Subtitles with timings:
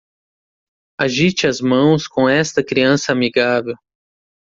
[0.99, 3.75] Agite as mãos com esta criança amigável.